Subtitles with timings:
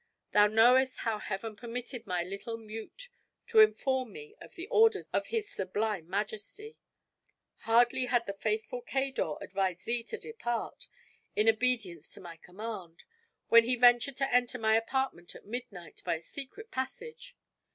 [0.31, 3.09] Thou knowest how Heaven permitted my little mute
[3.45, 6.75] to inform me of the orders of his sublime majesty.
[7.67, 10.87] Hardly had the faithful Cador advised thee to depart,
[11.35, 13.03] in obedience to my command,
[13.49, 17.37] when he ventured to enter my apartment at midnight by a secret passage.